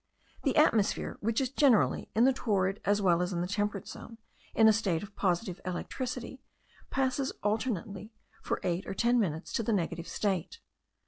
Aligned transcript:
The 0.41 0.55
atmosphere, 0.57 1.17
which 1.19 1.39
is 1.39 1.51
generally, 1.51 2.09
in 2.15 2.23
the 2.25 2.33
torrid 2.33 2.81
as 2.85 3.03
well 3.03 3.21
as 3.21 3.31
in 3.33 3.41
the 3.41 3.47
temperate 3.47 3.87
zone, 3.87 4.17
in 4.55 4.67
a 4.67 4.73
state 4.73 5.03
of 5.03 5.15
positive 5.15 5.61
electricity, 5.63 6.41
passes 6.89 7.31
alternately, 7.43 8.11
for 8.41 8.59
eight 8.63 8.87
or 8.87 8.95
ten 8.95 9.19
minutes, 9.19 9.53
to 9.53 9.61
the 9.61 9.73
negative 9.73 10.07
state. 10.07 10.57